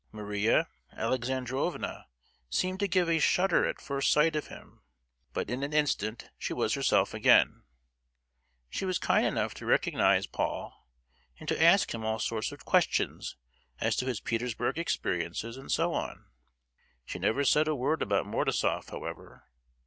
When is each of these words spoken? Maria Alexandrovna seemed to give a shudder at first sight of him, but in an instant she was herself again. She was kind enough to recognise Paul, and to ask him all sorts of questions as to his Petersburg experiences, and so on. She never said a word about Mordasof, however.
Maria 0.11 0.67
Alexandrovna 0.97 2.07
seemed 2.49 2.79
to 2.79 2.87
give 2.87 3.07
a 3.07 3.19
shudder 3.19 3.67
at 3.67 3.79
first 3.79 4.11
sight 4.11 4.35
of 4.35 4.47
him, 4.47 4.81
but 5.31 5.47
in 5.47 5.61
an 5.61 5.73
instant 5.73 6.31
she 6.39 6.53
was 6.53 6.73
herself 6.73 7.13
again. 7.13 7.61
She 8.67 8.83
was 8.83 8.97
kind 8.97 9.27
enough 9.27 9.53
to 9.53 9.65
recognise 9.67 10.25
Paul, 10.25 10.87
and 11.39 11.47
to 11.49 11.61
ask 11.63 11.93
him 11.93 12.03
all 12.03 12.17
sorts 12.17 12.51
of 12.51 12.65
questions 12.65 13.37
as 13.79 13.95
to 13.97 14.07
his 14.07 14.19
Petersburg 14.19 14.79
experiences, 14.79 15.55
and 15.55 15.71
so 15.71 15.93
on. 15.93 16.25
She 17.05 17.19
never 17.19 17.43
said 17.43 17.67
a 17.67 17.75
word 17.75 18.01
about 18.01 18.25
Mordasof, 18.25 18.89
however. 18.89 19.43